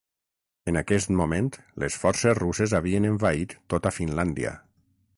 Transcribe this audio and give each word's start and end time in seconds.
En 0.71 0.79
aquest 0.79 1.11
moment, 1.19 1.51
les 1.85 1.99
forces 2.05 2.39
russes 2.41 2.75
havien 2.81 3.09
envaït 3.13 3.57
tota 3.75 3.97
Finlàndia. 4.01 4.61